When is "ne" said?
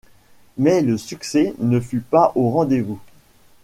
1.59-1.79